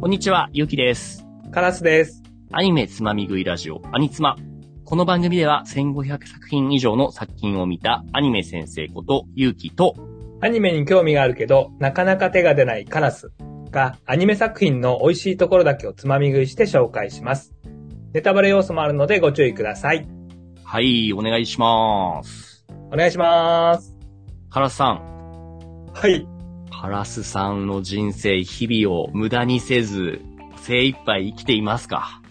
[0.00, 1.26] こんにちは、ゆうきです。
[1.50, 2.22] カラスです。
[2.52, 4.36] アニメつまみ食いラジオ、アニツマ。
[4.86, 9.94] この番組では1500作品以上の作品を見たアニメ先生ことゆうきと、
[10.40, 13.30] アニメに興味があるけど、なかなか手が出ないカラス
[13.70, 17.52] が、アニメ作品の美味しいところだけをつまみ食いして紹介します。
[18.14, 20.08] ネタバレ要素もあるのでご注意ください。
[20.64, 22.64] はい、お願いします。
[22.90, 23.98] お願いします。
[24.48, 26.39] カラスさん、はい。
[26.70, 30.20] カラスさんの人生、日々を無駄にせず、
[30.62, 32.22] 精一杯生きていますか？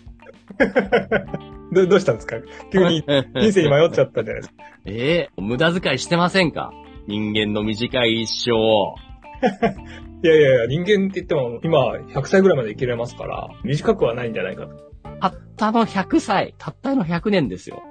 [1.71, 2.37] ど、どうしたんですか？
[2.71, 3.03] 急に
[3.41, 4.53] 人生に迷っちゃったじゃないですか。
[4.85, 6.71] えー無駄遣いしてませんか？
[7.07, 8.95] 人間の短い一生を。
[10.23, 14.75] いやいやいや、人間って言っても、今、100歳ぐらいまで生きれますから、短くはないんじゃないかと。
[15.21, 17.81] たったの100歳、たったの100年ですよ。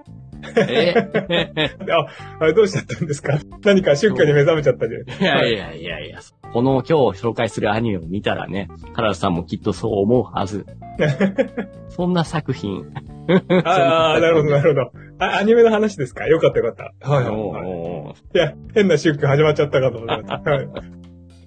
[0.57, 0.95] え？
[0.97, 1.93] ー
[2.41, 3.39] あ、どうしちゃったんですか？
[3.65, 4.99] 何か宗教に目覚めちゃったんじゃ
[5.31, 6.19] ないいやいやいやいや、
[6.53, 10.67] この今日紹介するアニメを見たらね、カラスさんもきっとそう思うはず。
[11.89, 12.85] そんな作品。
[13.65, 14.91] ああ、なるほど、なるほど。
[15.25, 16.27] あ、アニメの話ですか？
[16.27, 17.11] よかったよかった。
[17.11, 18.39] はいはい、い。
[18.39, 20.39] や、変な宗教始まっちゃったかと思いました。
[20.51, 20.69] はい。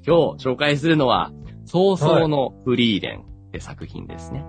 [0.05, 1.31] 今日紹介するのは、
[1.65, 4.43] 早々のフリーレンって作品ですね。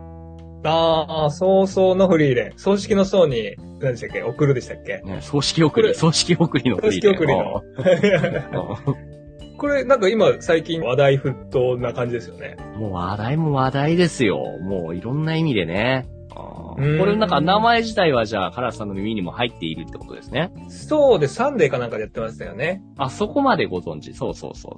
[0.64, 2.52] ああ、早々のフリーレン。
[2.58, 4.22] 葬式の葬に、何でしたっけ？
[4.22, 5.00] 送るでしたっけ？
[5.04, 7.38] ね葬式送り、葬式送りのフ葬式リーレン。
[7.38, 7.62] 送
[8.06, 8.76] りの。
[9.58, 12.56] これ、なんか今、最近話題沸騰な感じですよね。
[12.74, 14.42] うんもう話題も話題ですよ。
[14.60, 16.06] もういろんな意味でね。
[16.34, 20.50] これなんか名前自体はじゃあカラスさんの耳にも入っているってことですね。
[20.68, 22.82] そうで、サンデーかなんかでやってましたよね。
[22.96, 24.14] あ、そこまでご存知。
[24.14, 24.72] そうそうそう。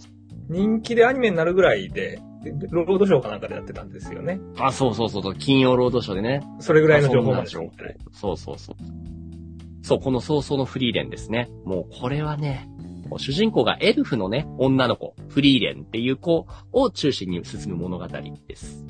[0.48, 4.38] 人気でアニメになるぐらいで、でロードショーかなんかでやってたんですよね。
[4.58, 5.34] あ、そうそうそうそう。
[5.34, 6.42] 金曜ロードショーでね。
[6.60, 8.76] それぐらいの情報までそんな情報そうそうそう。
[9.82, 11.50] そう、この早々のフリーレンですね。
[11.64, 12.68] もうこれはね、
[13.18, 18.84] 主人公がエルフのね、女の子、フリーレンっていう子を中心に進む物語です。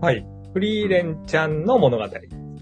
[0.00, 0.26] はい。
[0.52, 2.04] フリーレンちゃんの物語。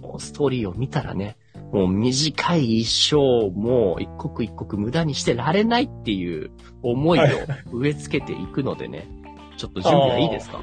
[0.00, 1.36] もうストーリーを見たらね、
[1.72, 6.50] もう短い一生、もう一刻一刻無駄にしてられないっていう
[6.82, 7.22] 思いを
[7.72, 9.08] 植え付けていくのでね、
[9.56, 10.62] ちょっと準備はいいですか？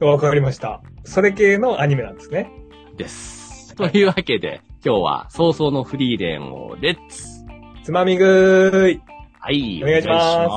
[0.00, 0.80] わかりました。
[1.04, 2.50] それ系のアニメなんですね。
[2.96, 3.74] です。
[3.76, 7.44] というわけで、今日は早々のフリーレンをレッツ
[7.84, 9.02] つまみ食ーい。
[9.38, 10.50] はい、お願いしますお願いし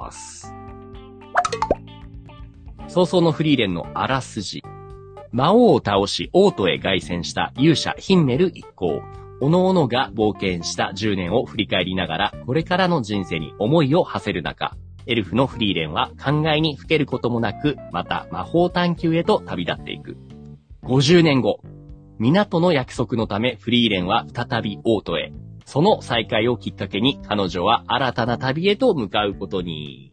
[0.00, 0.54] ます。
[2.86, 4.62] 早々のフリーレンのあらすじ。
[5.32, 9.02] 魔王を倒し、王都へ凱旋した勇者ヒンメル一行。
[9.44, 14.74] 各々が冒険した10年を振り返りながら、これからの人生に思いを馳せる中、
[15.06, 20.16] エルフのフリーレンは考えにふけることもなく、また魔法探求へと旅立っていく。
[20.84, 21.60] 50年後、
[22.18, 25.30] 港の約束のためフリーレンは再び王都へ。
[25.66, 30.10] その再会をきっかけに彼女は新たな旅へと向かうことに、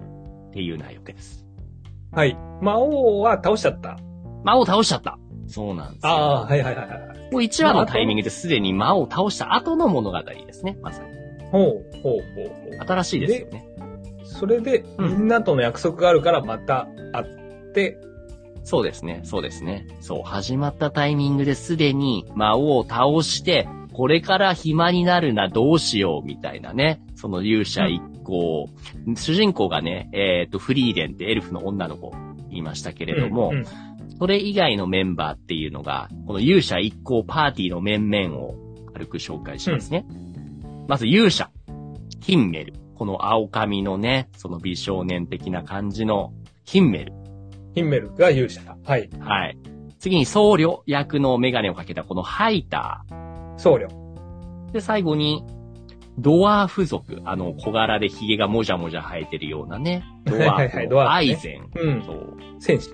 [0.50, 1.46] っていう内容です。
[2.12, 2.38] はい。
[2.62, 3.98] 魔王は倒しちゃった。
[4.44, 5.18] 魔王倒しちゃった。
[5.52, 6.10] そうなんですよ。
[6.10, 7.00] ああ、はいはいはいはい。
[7.32, 10.78] もう1話のタイミングですでに魔王を倒した後の物語ですね。
[10.82, 11.10] まさに。
[11.52, 12.86] ほう、ほう、ほう、ほう。
[12.86, 13.66] 新しいですよね。
[14.24, 18.00] それで、うんみんなとの約束があるからまた会って、
[18.64, 19.22] そうですね。
[19.24, 19.88] そうですね。
[20.00, 27.02] そう、始まったタイミングですでに魔王を倒して、これから暇になるな、どうしよう、みたいなね。
[27.16, 28.70] その勇者一行。
[29.16, 32.14] 主人公がね、えっ、と、フリーレンってエルフの女の子
[32.50, 33.66] 言いましたけれども、うんうん
[34.22, 38.54] それ以外のメンバーっていうのが、この勇者一行パーティーの面々を
[38.94, 40.06] 軽く紹介しますね。
[40.88, 41.50] まず勇者、
[42.20, 42.74] ヒンメル。
[42.94, 46.34] この青髪のね、その美少年的な感じの
[46.66, 47.14] ヒンメル。
[47.74, 48.62] ヒンメルが勇者。
[48.86, 49.10] はい。
[49.20, 49.58] はい。
[49.98, 53.04] 次に僧侶役のメガネをかけたこのハイタ
[53.58, 53.88] 僧侶。
[53.88, 54.72] ー。
[54.72, 55.44] で、最後に、
[56.20, 57.24] ドワーフ族。
[57.26, 60.04] あの、小柄で髭がもじゃもじゃ生えてるようなね。
[60.26, 61.72] ド ワはいはいはいドワーフねアイゼン。
[61.74, 62.04] うん。
[62.04, 62.38] そう。
[62.60, 62.92] 戦士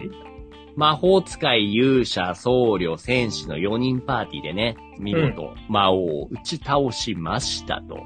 [0.77, 7.97] 魔法使い、勇者、僧侶、戦士の4人パーティーでね、見事、魔王を打ち倒しましたと。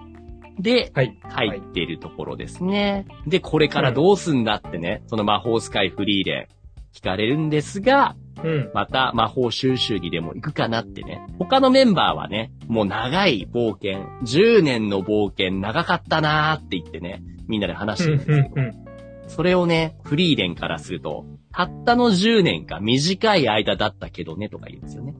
[0.58, 1.20] で、はい。
[1.22, 3.06] 入っているところですね。
[3.28, 8.72] で、これからどうすんだってね、その魔法使いフリーレン、聞かれるんですが、うん。
[8.73, 11.28] また魔法収集にでも行くかなってね。
[11.40, 18.91] 他のメンバーはね、もう長い冒険、10年の冒険長かったなーって言ってね、みんなで話してるんですけど、うんうん
[19.36, 25.16] それをね、フリーレンからすると、たったの10年か短い間だったけどねとか言うんですよね。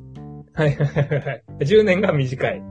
[0.54, 1.44] はいはいはいはい。
[1.60, 2.62] 10年が短い。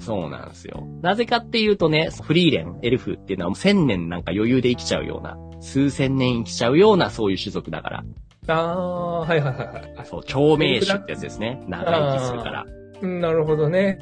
[0.00, 0.84] そうなんですよ。
[1.00, 8.04] なぜかっていうとね、フリーレン、エルフっていうのはもう1000年なんか余裕で生きちゃうような、数千年生きちゃうようなそういう種族だから、
[8.48, 10.06] ああ、はいはいはいはい。
[10.06, 11.62] そう、長命種ってやつですね。
[11.68, 12.66] 長生きするから。
[13.02, 13.98] うんなるほどね。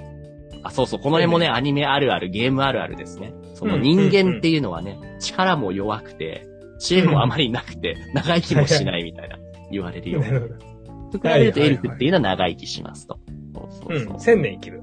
[0.63, 3.35] あ、そうそう、この辺もね、アニメあるある、ゲームあるあるですね。
[3.55, 6.47] その人間っていうのはね、力も弱くて、
[6.79, 9.39] 知恵もあまりなくて、長生きもしないみたいな、
[9.71, 10.29] 言われるような。
[10.29, 10.77] なるほど。
[11.11, 13.19] と比べるとエルフっていうのは長生きしますと。
[13.55, 14.05] そうそううん。
[14.05, 14.83] そう千年生きる。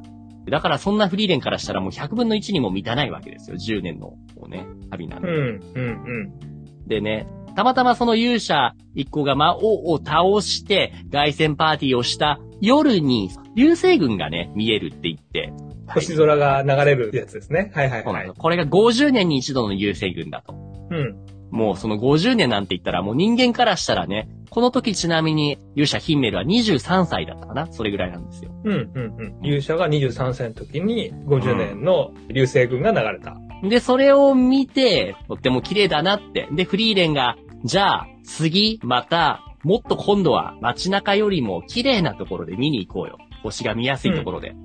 [0.50, 3.56] だからそんなフリーレンからしたらもう100分の1にも満たないわけですよ。
[3.56, 5.28] 10年の、こうね、旅なんで。
[5.28, 15.54] うん、うん、でね、たまたまその勇者一行が魔王を倒して、凱旋パーティーをした夜に、流星群がね、見えるって言って、
[15.88, 17.72] 星空が流れるやつですね。
[17.74, 18.32] はいはいはい。
[18.36, 20.56] これが50年に一度の流星群だと。
[20.90, 21.16] うん。
[21.54, 28.52] もうその50年なんて言ったらもう人間からしたらね、この時ちなみに勇者ヒンメルは23歳だったかなそれぐらいなんですよ。
[28.64, 29.46] うん、うん、うん。
[29.46, 33.38] 勇者が23歳の時に50年の流星群が流れた。
[33.70, 36.50] で、それを見て、とっても綺麗だなって。
[36.52, 43.20] で、フリーレンが、じゃあ、次、また、もっと今度は街中よりも綺麗なところで見に行こうよ。
[43.44, 44.56] 星が見やすいところで。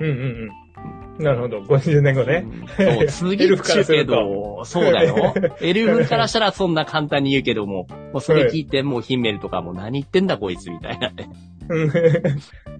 [0.00, 0.14] うん、うん、う
[0.46, 0.50] ん。
[1.20, 1.60] なるほど。
[1.60, 2.46] 50年後ね。
[2.78, 5.34] うんそう、次エルっちけど、そうだよ。
[5.60, 11.28] エルフからしたらそんな簡単に言うけども、もうそれ聞いてもうヒンメルとかも何言ってんだこいつみたいなね。
[11.68, 11.92] う ん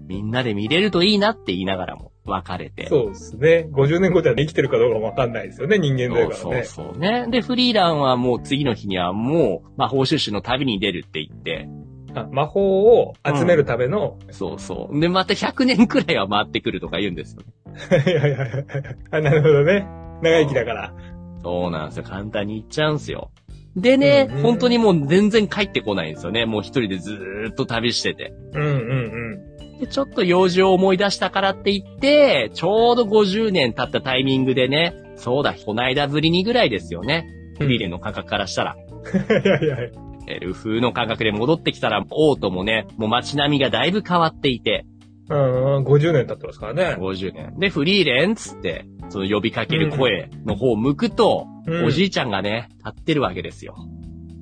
[0.08, 2.88] みんなで見れるといいなって言いながらも別れて。
[2.88, 3.69] そうですね。
[3.70, 5.78] 50年後じゃ生きてるかどうかもわかんないですよね。
[5.78, 6.64] 人間だからそうね。
[6.64, 7.26] そうそうね。
[7.31, 11.69] で、フリーランはもう次の日にはもう、魔法収集の旅に出るって言って、
[12.15, 15.01] あ魔法を集めるための、そうそう。
[15.01, 18.05] で、また100年くらいは回ってくるとか言うんですよね。
[18.07, 18.65] いやいやいや
[19.11, 19.87] あ、なるほどね。
[20.23, 20.95] 長生きだから。
[21.43, 22.05] そうなんですよ。
[22.05, 23.31] 簡単に言っちゃうんですよ。
[23.77, 26.45] でね、うんうん本当にもう全然帰ってこないんですよね。
[26.45, 28.33] もう一人でずーっと旅してて。
[28.55, 37.27] うんうんで、ちょっと用事を思い出したからって言って、ちょうど50年経ったタイミングでね、そうだ、こないだぶりにぐらいですよね。
[37.35, 38.75] うんフリーレンの感覚からしたら。
[38.75, 39.21] うん。
[39.45, 40.10] いやいやいや。
[40.31, 44.87] エルフの感覚で戻ってきたら、王都もね、もう街並みがだいぶ変わっていて、
[45.29, 46.97] うんうん、50年経ってますからね。
[46.99, 47.59] 50年。
[47.59, 53.77] で、フリーレンっつって、その呼びかける声の方を向くと、うんおじいちゃんがね、立ってるわけですよ。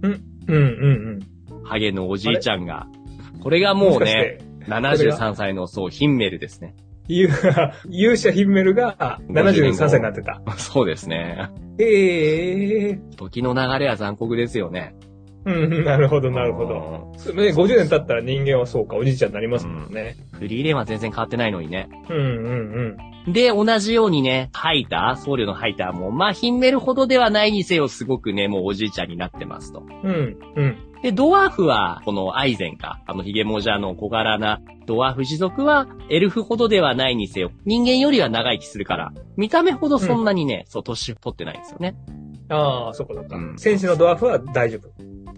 [0.02, 1.20] うんうん
[1.64, 2.86] ハゲのおじいちゃんが。
[3.42, 3.78] これがうん。
[3.78, 6.74] もうね、73歳のそう、ヒンメルですね。
[7.08, 7.32] 勇
[7.90, 10.40] 勇者ヒンメルが73歳になってた。
[10.56, 11.50] そうですね。
[11.78, 14.94] ええ時の流れは残酷ですよね。
[15.48, 17.12] うん、なるほど、なるほど。
[17.24, 17.34] ど。
[17.34, 20.16] ね50年経ったら人間はそうか、おじいちゃんになりますもんね。
[20.32, 21.88] フリーレンは全然変わってないのにね。
[22.08, 22.96] うん、うん、
[23.26, 23.32] うん。
[23.32, 29.82] で、同じようにね、ハイター、僧侶のハイターも、まあ、ヒンメルほどではないにせよ、すごくね、もうおじいちゃんになってますと。
[30.04, 30.76] うん、うん。
[31.02, 41.94] で、ドワーフは、このアイゼンか、あのヒゲモジャの小柄なドワーフ氏族は、エルフほどではないにせよ、人間よりは長生きするから、見た目ほどそんなにね、そう、年取ってないんですよね。
[42.48, 43.58] ああ、そこだったうん。
[43.58, 44.88] 戦士のドワーフは大丈夫。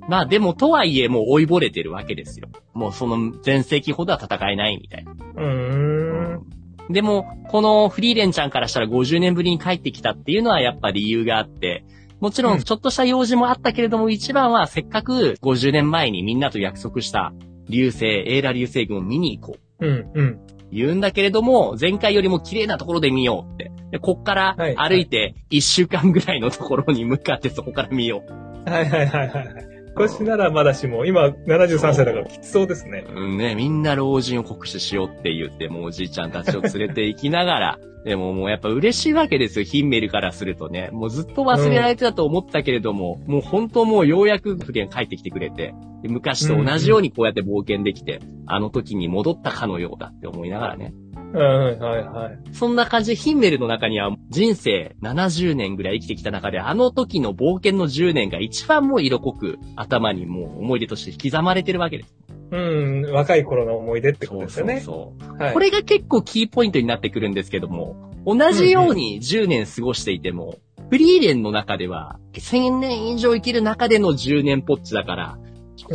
[0.08, 2.48] まあでも、とはいえ、もう追いぼれてるわけですよ。
[2.74, 5.12] もうその前世紀ほどは戦えないみたいな。
[5.12, 6.92] うーん。
[6.92, 11.84] でも、このフリーレンちゃんからしたら50年ぶりに帰ってきたっていうのはやっぱ理由があって、
[12.20, 17.32] もちろうんんちょっとした用事もあったけれども、一番はせっかく50年前にみんなと約束した
[17.68, 19.86] 流星、エーラ流星群を見に行こう。
[19.86, 20.40] うん、うん。
[20.72, 23.70] 言うんだけれども、前回よりも綺麗なところで見ようって。
[23.90, 28.22] で、こっからはい歩いて1週間ぐらいのところに向かってそこから見よ
[28.66, 29.69] はいはいはいはいはい。
[30.00, 33.04] 腰ならまだしも、今73歳だからきつそうですね。
[33.08, 33.20] う。
[33.20, 40.88] うんね、みんな老人を酷使しようって言って、もうおじいちゃんたちを連れて行きながら、 でももうやっぱ嬉しいわけですよ、ヒンメルからするとね。
[40.92, 50.94] もうずっと忘れられてたと思ったけれども、もう本当もうようやくフリーレン帰ってきてくれて、で昔と同じようにこうやって冒険できて、あの時に戻ったかのようだって思いながらね。
[51.38, 52.54] はいはい。
[52.54, 62.14] そんな感じでヒンメルの中には人生70年ぐらい生きてきた中であの時の冒険の10年が一番もう色濃く頭にもう思い出として刻まれてるわけです。
[62.50, 64.80] うん、若い頃の思い出ってことですよね。
[64.80, 65.36] そうそう。
[65.36, 70.58] はいこれが結構キーポイントになってくるんですけども、同じように10年過ごしていても、
[70.90, 75.38] フリーレンの中では1000年以上生きる中での10年ポッチだから、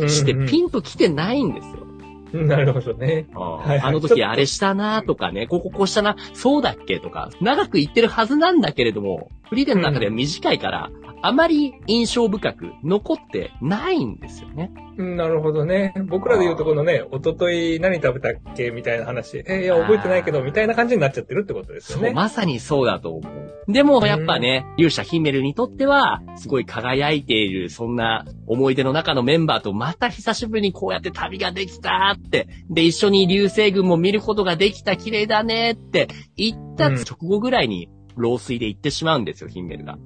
[0.08, 1.85] してピンと来てないんですよ。
[2.32, 3.26] なるほどね。
[3.34, 10.90] あの時あれしたなとかね、こここうしたな、そうだっけとか、長く言ってるはずなんだけれども、フリーレンの中では短いから、
[11.22, 14.70] あまり印象深く残ってないんですよね。
[14.98, 15.92] うんなるほどね。
[16.08, 19.38] 僕らで言うとこのね、一昨日何食べたっけみたいな話。
[19.46, 22.14] えーいや、覚えてないけど、みたいな感じになっちゃってるってことですよそう、ね。
[22.14, 23.72] まさにそうだと思う。
[23.72, 39.98] でも、やっぱね、勇者ヒメルにとっては、すごい輝いている、そんな思い出の中のメンバーとまた久しぶりにこうやって旅ができたって、で、一緒に流星群も見ることができた、綺麗だねって言った直後ぐらいに、老衰で行ってしまうんですよ、ヒメルが。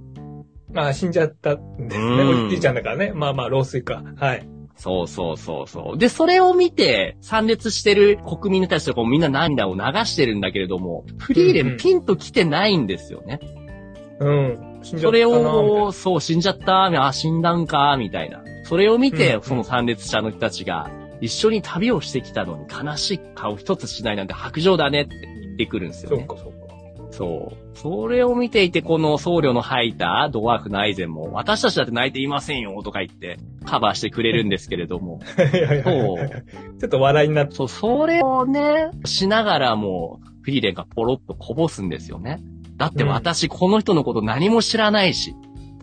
[0.73, 2.05] まあ、死んじゃったんですね。
[2.05, 3.13] うんおじいちゃんだからね。
[3.15, 4.03] まあまあ、老衰か。
[4.17, 4.49] はい。
[4.77, 5.99] そうそうそうそう。
[5.99, 13.41] で、それを見て、参列してる国民の人たちとかもみんな涙を流してるんだけれども、フリーレンピンと来てないんですよね。
[14.21, 14.79] うん。
[14.83, 18.43] 死んじゃそれを、そう、死んじゃった、あ、死んだんか、みたいな。
[18.65, 20.91] それを見て、うんその参列者の人たちが、
[21.21, 26.25] 一緒に旅をしてきたのに悲しい顔一つしないなんて白状だねって言ってくるんですよね。
[26.27, 26.61] そうか、そうか。
[27.11, 27.70] そう。
[27.75, 35.21] それを見ていて、この僧侶の吐いたドワーフのアイゼンも、私たちだって泣いていませんよとか言って、カバーしてくれるんですけれども。
[35.85, 36.45] そう。
[36.79, 42.41] ちょっと話題になって、そう、それをね、しながらも、フリーレンがポロッとこぼすんですよね。
[42.77, 45.35] だって私、この人のこと何も知らないし、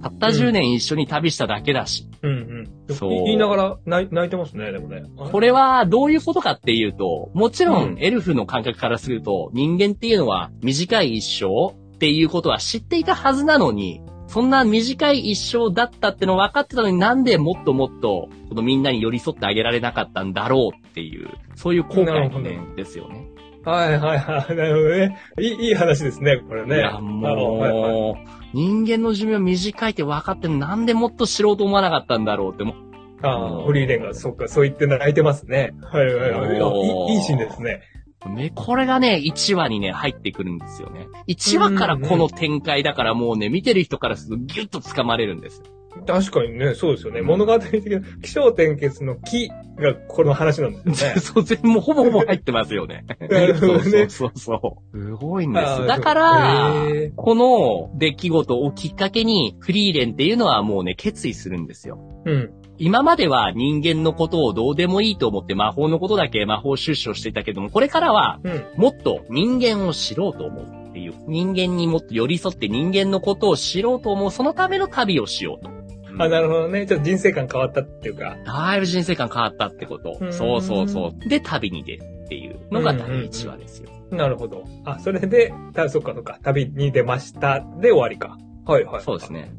[0.01, 2.07] たった10年一緒に旅しただけだし。
[2.21, 2.95] うんうん。
[2.95, 5.03] そう言いながら泣いてますね、でもね。
[5.15, 23.27] これはどういうことかっていうと、もちろうんんエルフの感覚からすると、人間っていうのは短い一生っていうことは知っていたはずなのに、そんな短い一生だったっての分かってたのになんでもっともっと、このみんなに寄り添ってあげられなかったんだろうっていう、そういう後悔の念ですよね。
[23.71, 24.55] はいはいはい。
[24.55, 25.17] なるほどね。
[25.39, 26.77] いい、いい話ですね、これね。
[26.77, 32.75] いや、もう、人間の寿命短いって分かってなんでもっと知ろうと思わなかったんだろうって、もう
[33.23, 35.73] ああ、フリーレンが、そっか、そう言って泣いてますね。
[35.81, 37.81] はいはいはいいいいシーンですね。
[38.29, 41.07] ね、これがね、1話にね、入ってくるんですよね。
[41.27, 45.61] 1話からこの展開だからもうね、見てる人からするとギュッと掴まれるんです。
[46.05, 47.21] 確かにね、そうですよね。
[47.21, 51.19] 物語的な、気象転結の木がこの話なんですよね。
[51.21, 53.05] そう、全部もうほぼほぼ入ってますよね。
[53.29, 54.99] なるほどねそうそうそうそう。
[54.99, 55.87] すごいんです。
[55.87, 56.73] だから
[57.15, 61.99] この出来事をきっかけに、フリーレンっていうのはもうね、決意するんですよ。
[62.25, 62.51] うん。
[62.79, 68.65] 今までは人間のことをどうでもいいと思って魔法のことだけ魔法出所していたけども、これからはうん。
[68.77, 71.13] もっと人間を知ろうと思うっていう。
[71.27, 74.31] 人間にもっと寄り添って人間のことを知ろうと思う。
[74.31, 75.76] そのための旅をしようと。
[76.19, 76.85] あ、なるほどね。
[76.85, 78.37] ちょっと人生観変わったっていうか。
[78.45, 80.25] だいぶ人生観変わったってことう。
[80.27, 81.29] んそうそうそう。
[81.29, 83.89] で、旅に出るっていうのが第1話ですよ。
[84.11, 84.63] なるほど。
[84.85, 87.59] あ、それで、た、そっかそっか、旅に出ました。
[87.81, 88.37] で終わりか。
[88.65, 89.03] はいはい。
[89.03, 89.33] そうです。
[89.33, 89.51] ね。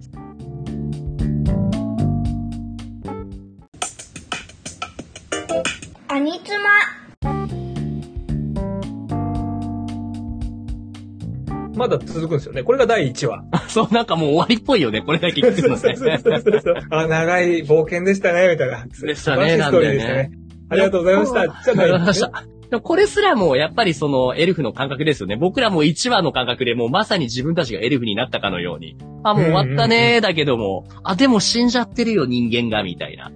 [11.78, 12.62] まだ続くんですよね。
[12.62, 13.44] これが第1話。
[13.68, 15.00] そう、なんかもう終わりっぽいよね。
[15.00, 15.76] これだけ聞くのね。
[15.78, 16.74] そうそうそう。
[16.90, 18.84] あ、長い冒険でしたね、みたいな。
[18.86, 20.30] でしたね素晴らしいストーリーでね。
[20.70, 21.40] ありがとうございました。
[21.42, 22.28] じゃあありがとうございましね
[22.70, 22.80] た。
[22.80, 25.36] これすらも、やっぱりその、エルフの感覚ですよね。
[25.36, 28.96] 僕らも1話の感覚でもうまさに自分たちがエルフになったかのように。
[29.22, 33.32] あ、もう終わったねーだけども、あ、でも死んじゃってるよ人間が、みたいな。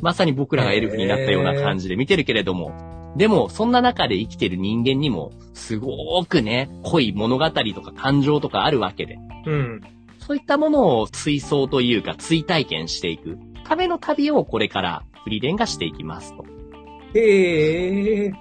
[0.00, 2.72] まさに僕らがエルフになったような感じで見てるけれども、
[3.16, 9.18] でも、そんな中で生きてる人間にも、すごくね、濃い物語とか感情とかあるわけで。
[9.46, 9.80] うん。
[10.18, 16.44] そういったものを追想というか追体験していくための旅をこれからフリーレンがしていきますと。
[17.14, 18.32] へえ。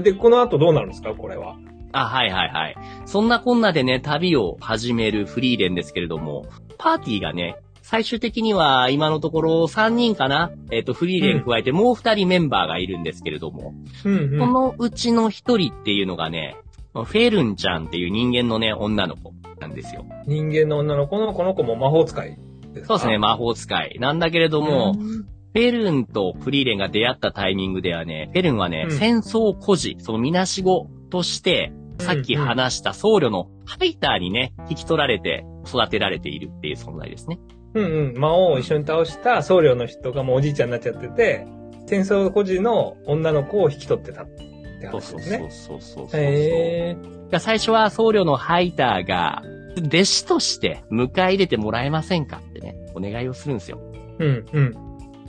[0.00, 1.56] で、この後どうなるんですかこれは？
[1.92, 2.76] あ、はいはいはい。
[3.04, 6.46] そんなこんなでね、旅を始めるフリーレンですけれども、
[6.78, 7.56] パーティーがね、
[7.90, 10.52] 最終的には今のところ3人かな？
[10.70, 16.56] えっ、と、フリーレン加えてもう2人メンバーがいるんですけれども、うんこのうちの1人っていうのがね、
[16.94, 20.06] フェルンちゃんっていう人間のね、女の子なんですよ。
[20.24, 22.38] 人間の女の子のこの子も魔法使い
[22.72, 22.86] ですか？
[22.86, 23.98] そうですね、魔法使い。
[23.98, 28.96] なんだけれども、フェルンとフリーレンが出会ったタイミングではね、フェルンはね、うん。
[28.96, 37.40] 戦争孤児、そのみなしごとして、さっき話した僧侶のハイターにね、引き取られて育てられているっていう存在ですね。
[37.74, 38.18] うんうん。
[38.18, 41.46] 魔王を一緒に倒した僧侶の人がもうおじいちゃんになっちゃってて、
[41.86, 44.50] 戦争孤児の女の子を引き取ってたって
[44.90, 45.38] そうそうそう話ですね。
[45.38, 46.20] そうそうそう。
[46.20, 46.96] へ
[47.32, 47.38] え。
[47.38, 49.42] 最初は僧侶のハイターが、
[49.76, 53.80] 弟子として迎え入れてもらえませんかってね、お願いをするんですよ。
[54.18, 54.74] うんうん。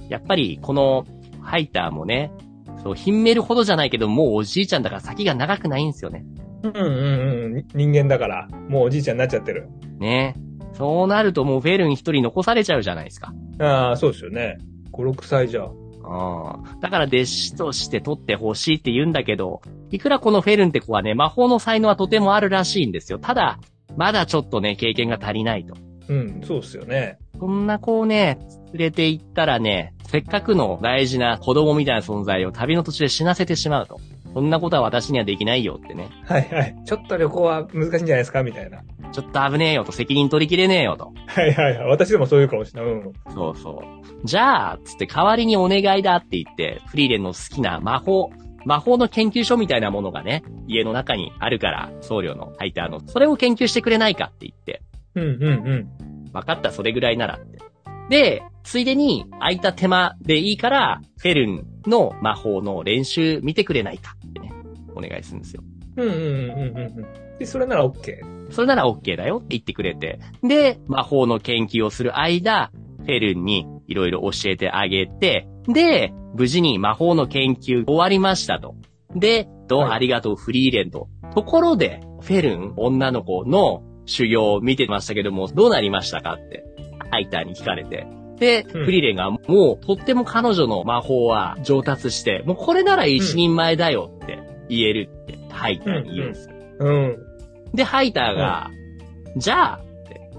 [0.10, 1.05] やっぱり、この
[1.41, 2.31] ハイターもね、
[2.83, 6.25] そう、ヒンメルほどじゃないけど、もうおじいちゃんだから先が長くないんですよね。
[6.63, 7.65] うんうんうん。
[7.74, 9.69] 人間だから、もうおじいちゃんになっちゃってる。
[10.00, 10.36] ね
[10.73, 13.33] そうなるともうフェルン一人残されちゃうじゃないですか。
[13.59, 14.57] ああ、そうですよね。
[14.91, 15.65] 5、6歳じゃ。
[15.65, 16.79] うん。
[16.79, 19.61] だから弟子として取ってほしいって言うんだけど、
[19.91, 23.19] いくらこのフェルンって子はね、魔法の才能はとてもあるらしいんですよ。
[23.19, 23.59] ただ、
[23.97, 25.75] まだちょっとね、経験が足りないと。
[26.07, 27.19] うん、そうですよね。
[27.39, 28.39] そんな子をね、
[28.73, 33.99] 連れて行ったらね、せっかくの大事な子供みたいな存在を旅の途中で死なせてしまうと。
[34.33, 36.09] そんなことは私にはできないよってね。
[36.25, 36.75] はいはい。
[36.85, 38.43] ちょっと旅行は難しいんじゃないですか？
[38.43, 38.81] みたいな。
[39.11, 41.11] ちょっと危ねえよと、責任取りきれねえよと。
[41.27, 41.88] はいはいはい。
[41.88, 42.91] 私でもそういうかもしれない。
[42.91, 43.13] うん。
[43.33, 44.25] そうそう。
[44.25, 48.29] じゃあ、つって代わりにお願いだって言って、フリーレンの好きな魔法、
[48.65, 54.81] 魔法の研究所みたいなものがね、家の中にあるから、僧侶のハイターの、それを研究してくれないかって言って、
[55.15, 56.31] うんうんうん。
[56.31, 57.59] 分かった、それぐらいならって。
[58.09, 64.15] で、ついでに空いた手間でいいから、フェルンの魔法の練習見てくれないか
[64.95, 65.63] お願いするんですよ。
[65.98, 67.38] うんうんうんうんうん。
[67.39, 68.51] で、それなら OK。
[68.51, 70.19] それなら OK だよって言ってくれて。
[70.43, 78.75] で、魔法の研究をする間、フェルンにいろいろ教えてあげて、で、無事に魔法の研究終わりましたと。
[79.15, 81.07] で、と、はいありがとうフリーレンと。
[81.33, 86.63] ところで、フェルン、女の子の修行を見てましたけども、どうなりましたかって、
[87.10, 88.07] ハイターに聞かれて。
[88.38, 96.55] で、うんフリーレンが、もう、とっても彼女の魔法は上達して、もうこれなら一人前だよって言えるって、ハイターに言うんですよ。
[96.79, 97.17] うん。
[97.73, 98.71] で、ハイターが、
[99.37, 99.79] じゃあ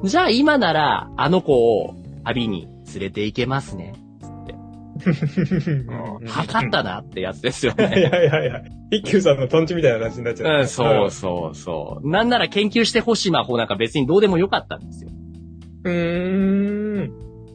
[0.04, 3.94] じゃあ今なら、あの子を旅に連れて行けますね。
[6.26, 8.00] 測ったなってやつですよ いやね。
[8.00, 12.08] いやいや、一休さんのトンチみたいな話になっちゃう、うんそうそうそう。
[12.08, 15.10] なんなら研究してほしい魔法なんか別にどうでもよかったんですよ。
[15.84, 16.81] うーん。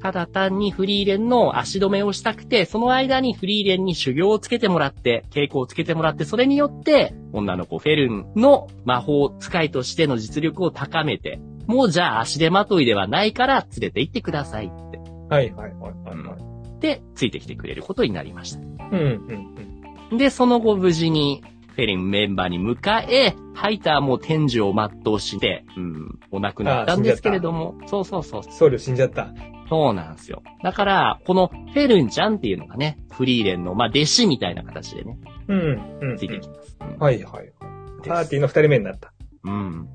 [0.01, 14.99] ただ単にフリーレンの足止めをしたくて、その間にフリーレンに修行をつけてもらって、稽古をつけてもらって、それによって、女の子フェルンの魔法使いとしての実力を高めて、もうじゃあ足手まといではないから連れて行ってくださいって。
[15.29, 16.81] はいはいはいはいはい。
[16.81, 18.59] で、ついてきてくれることになりました。
[18.59, 18.99] うん
[20.09, 21.43] うんで、その後無事に
[21.75, 28.51] フェリンメンバーに迎え、ハイターも天寿を全うして、うん、お亡くなったんですけれども、そうそうそう、うん。
[28.51, 29.33] 僧侶死んじゃった。
[29.69, 30.43] そうなんですよ。
[30.63, 36.17] だから、このフェルンちゃんっていうのがね、フリーレンの、まあ、弟子みたいな形でね、うんうん。
[36.17, 36.77] ついてきます。
[36.81, 37.51] うんはいはい。
[38.07, 39.11] パーティーの二人目になった。
[39.43, 39.87] うん。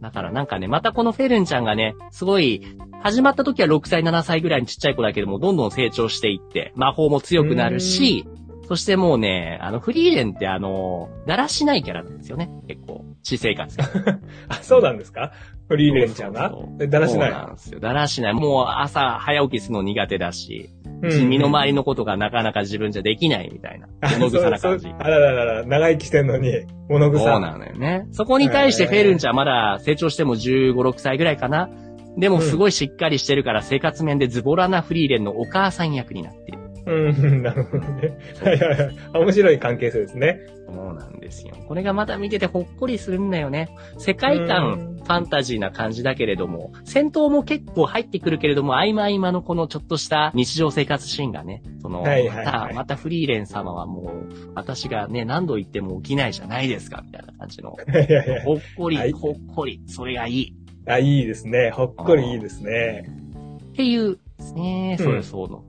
[0.00, 2.62] だからなんかね、またこのフェルンちゃんがね、すごい、
[3.02, 8.26] 始まった時は6歳、7歳ぐらいにちっちゃい子だけども、どんどん成長していって、魔法も強くなるし、
[8.68, 12.50] そしてもうね、あの、フリーレンってあの、だらしないキャラなんですよね。
[12.68, 13.84] 結構、私生活が。
[14.48, 15.32] あ、そうなんですか？
[15.68, 17.30] フリーレンちゃんがそうそうえだらしない。
[17.30, 17.80] そうなんですよ。
[17.80, 18.32] だらしない。
[18.32, 20.70] もう朝早起きするの苦手だし、
[21.02, 26.50] うん身の回りのことがなかなか自分じゃできないみたいな、 あ物臭な感じあらららら、長生きしてんのに、
[26.88, 27.18] 物臭。
[27.24, 28.06] そうなのよね。
[28.10, 31.68] そこに対してフェルンちゃんまだ成長しても15、6歳ぐらいかな。
[32.16, 36.58] でもすごいしっかりしてるから生活面でズボラなフリーレンのお母さん役になっている。
[36.88, 38.18] うん、なるほどね。
[38.42, 38.96] はいはいはい。
[39.14, 40.40] 面白い関係性ですね。
[40.66, 41.54] そうなんですよ。
[41.66, 43.68] これがまた見ててほっこりするんだよね。
[43.98, 57.76] 世界観、ファンタジーな感じだけれども、戦闘も結構入ってくるけれども、合間合間のこのちょっとした日常生活シーンがね、その、はいはいはいまた、またフリーレン様はもう、私がね、何度言っても起きないじゃないですか、みたいな感じの。
[57.88, 58.42] いやいやいや。
[58.42, 60.54] ほっこり、はいほっこり、それがいい。
[60.86, 61.70] あ、いいですね。
[61.70, 63.08] ほっこりいいですね。
[63.70, 65.56] っていうですね、うんそれそうの。
[65.56, 65.62] は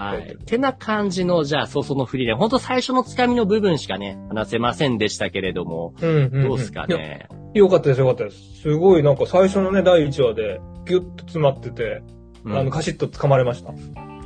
[0.00, 0.44] はいい。
[0.44, 2.36] てな感じの、じゃあ、そうそのフリーレン。
[2.36, 6.48] ほんと最初のつかみの部分しかね、話せませんでしたけれども、うんうんうん。
[6.48, 7.28] どうですかね？
[7.54, 8.60] よかったですよかったです。
[8.62, 12.02] すごいなんか最初のね、第1話で、ギュッと詰まってて、
[12.44, 13.72] うんあの、カシッと掴まれました。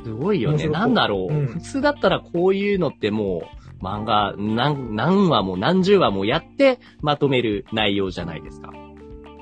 [0.03, 0.67] すごいよね。
[0.67, 3.41] なんだろう、うん普通だったらこういうのっても
[3.81, 8.71] う、漫画何、何話も何十話もやってまとめる内容じゃないですか。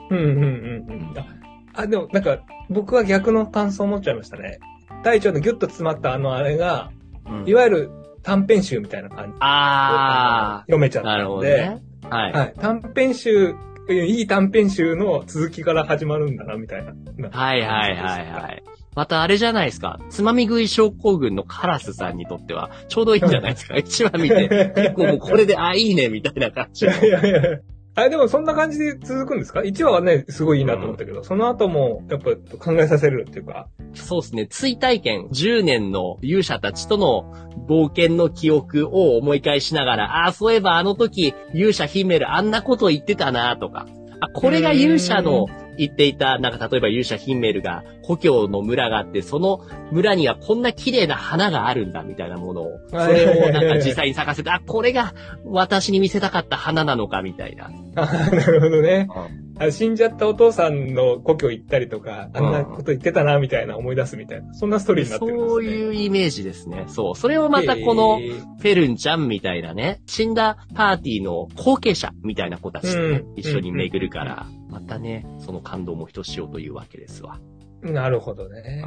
[0.10, 0.42] うんうんうん
[0.90, 1.14] うん。
[1.18, 1.26] あ、
[1.74, 4.60] あでもなんか、僕は逆の感想を持っちゃいましたね。
[5.04, 6.92] 第1話のギュッと詰まったあのあれが、
[7.30, 7.92] うんいわゆる
[8.24, 11.84] 短編集みたいな感じであ読めちゃっー、なるたので、ほどね。
[12.10, 12.34] はい。
[12.34, 12.54] はい。
[12.58, 13.56] 短編集、
[13.90, 16.94] いい短編集の続きから始まるんだな、みたいな。
[17.30, 18.64] はいはいはいはい。
[18.96, 20.00] またあれじゃないですか。
[20.10, 23.76] つまみ食い症候群のカラスさんにとっては、ちょうどいいんじゃないですか。
[23.78, 26.96] 一話見て、結構もうこれで、あ、いいね、みたいな感じいの。
[26.96, 27.60] やいやいや。
[27.96, 33.68] あれでもそんな感じで続くんですか ?1 話はね、すごいいいなと思ったけど、その後も、やっぱ考えさせるっていうか。
[33.94, 34.48] そうですね。
[34.48, 37.32] 追体験、10年の勇者たちとの
[37.68, 43.86] 冒険の記憶を思い返しながら、ああ、そういえばあの時、勇者ヒメルあんなこと言ってたなとか、
[44.22, 45.46] あ、これが勇者の
[45.78, 55.14] 言っていた、なんか例えば勇者ヒメルが故郷の村があって、その村にはこんな綺麗な花があるんだみたいなものを、それをなんか実際に咲かせて、あ、これが
[55.46, 57.72] 私に見せたかった花なのかみたいな。
[57.96, 59.08] あなるほどね。
[59.38, 65.50] うんあ死んじゃったお父さんの故郷行ったりとか、あんなこと言ってたな、みたいな思い出すみたいな、そんなストーリーになってるんですね。
[65.50, 66.86] そういうイメージですね。
[66.88, 67.16] そう。
[67.16, 74.48] それをまたこの、えーフェルンちゃんみたいなね、死んだパーティーの後継者みたいな子たちとね、うん一緒に巡るから、ま
[74.86, 77.40] たね、その感動もひとしおというわけですわ。
[77.82, 78.84] なるほどね。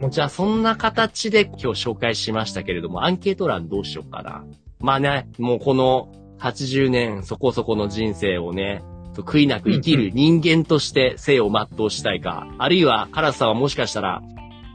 [0.00, 4.44] もうじゃあそんな形で今日紹介しましたけれども、アンケート欄どうしようかな。
[4.80, 8.82] まあね、もうこの80年そこそこの人生をね、
[9.14, 14.22] 悔いなく生きる人間として生を全うしたいか、あるいはカラスさんはもしかしたら、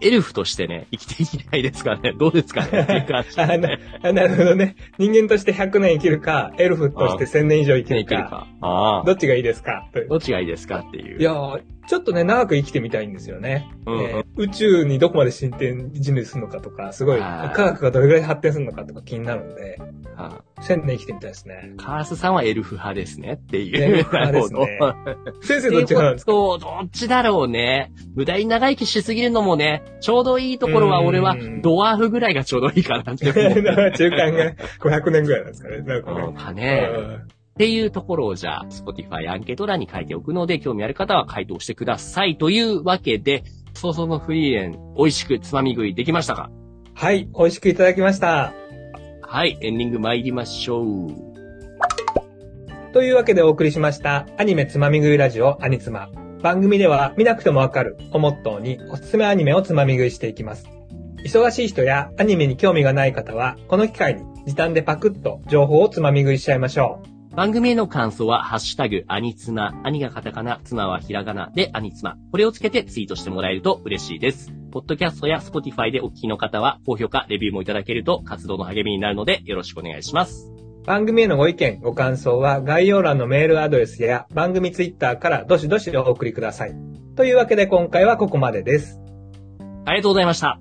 [0.01, 2.13] エルフとしてね、生きていきたいですかね。
[2.17, 4.75] どうですかねっていう感じであなあなるほどね。
[4.97, 8.47] 人間として100年生きるか、エルフとして1000年以上生きるか、るか。
[8.61, 9.03] ああ。
[9.05, 9.87] どっちがいいですか？
[10.09, 11.19] どっちがいいですかっていう。
[11.19, 13.69] いやー、ちょっとね、長く生きてみたいんですよね。
[13.85, 19.77] うんうんえー宇宙にどこまで進展人類するのかとか、すごい、はい科学がどれぐらい発展するのかとか気になるので、
[20.15, 21.73] あ1000年生きてみたいですね。
[21.75, 23.83] カースさんはエルフ派ですねっていう。
[23.83, 24.79] エルフ派ですね
[25.41, 26.31] 先生どっちなんですか？
[26.31, 27.91] そう、どっちだろうね。
[28.15, 33.25] 無駄に長生きしすぎるのもね、ちょうどいいところは俺はうんドワーフぐらいがちょうどいいかなって。
[33.35, 35.79] 中間が500年ぐらいなんですかね。
[35.81, 36.41] なんかうんね。
[36.41, 36.89] かね。
[37.61, 42.35] うんっていうところをじゃあ、Spotify アンケート欄に書いておくので、興味ある方は回答してください。
[42.39, 43.43] というわけで、
[43.75, 46.49] 早々のフリーレン、美味しくつまみ食いできましたか？
[46.95, 48.51] はい、美味しくいただきました。
[49.21, 51.11] はい、エンディング参りましょう。
[52.93, 56.09] というわけでお送りしました、アニメつまみ食いラジオアニツマ。
[56.41, 60.67] 番組では見なくてもわかるをモットーにおすすめアニメをつまみ食いしていきます。
[61.23, 67.10] 忙しい人やアニメに興味がない方は、この機会に時短でパクッと情報をつまみ食いしちゃいましょう。
[67.35, 72.17] 番組への感想は、ハッシュタグ、アニツマ、アニがカタカナ、ツマはひらがなでアニツマ。
[72.29, 74.51] これをつけてツイートしてもらえると嬉しいです。
[74.71, 80.51] ポッドキャストや Spotify でお聞きの方は、高評価、レビューもいただけると活動の励みになるので、よろしくお願いします。
[80.85, 86.75] 番組へのご意見、ご感想は概要欄のメールアドレスや番組ツイッターからどしどしお送りください。
[87.15, 88.99] というわけで今回はここまでです。
[89.85, 90.59] ありがとうございました。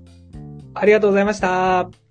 [0.73, 2.10] ありがとうございました。